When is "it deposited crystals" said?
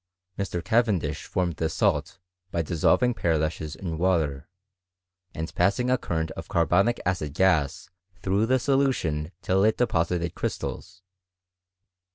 9.63-11.03